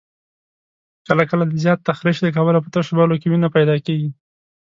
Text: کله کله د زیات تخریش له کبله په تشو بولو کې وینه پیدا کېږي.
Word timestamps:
کله 1.07 1.23
کله 1.31 1.43
د 1.47 1.53
زیات 1.63 1.79
تخریش 1.89 2.17
له 2.25 2.29
کبله 2.37 2.59
په 2.61 2.69
تشو 2.73 2.93
بولو 2.97 3.19
کې 3.21 3.27
وینه 3.29 3.49
پیدا 3.55 3.75
کېږي. 3.85 4.09